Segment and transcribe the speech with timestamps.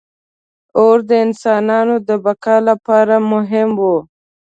[0.79, 3.83] •اور د انسانانو د بقا لپاره مهم و.